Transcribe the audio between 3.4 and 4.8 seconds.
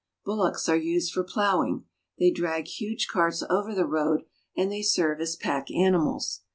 over the road, and